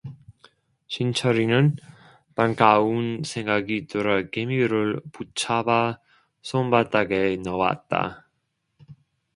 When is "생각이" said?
3.23-3.85